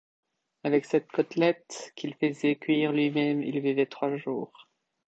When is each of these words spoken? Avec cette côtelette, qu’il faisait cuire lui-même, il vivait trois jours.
Avec 0.63 0.85
cette 0.85 1.11
côtelette, 1.11 1.93
qu’il 1.95 2.15
faisait 2.15 2.55
cuire 2.55 2.91
lui-même, 2.91 3.43
il 3.43 3.59
vivait 3.61 3.85
trois 3.85 4.17
jours. 4.17 4.67